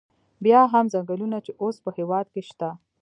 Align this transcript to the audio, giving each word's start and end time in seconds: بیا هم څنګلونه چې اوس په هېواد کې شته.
بیا 0.43 0.61
هم 0.73 0.85
څنګلونه 0.93 1.37
چې 1.45 1.51
اوس 1.61 1.75
په 1.83 1.89
هېواد 1.97 2.25
کې 2.33 2.41
شته. 2.49 2.69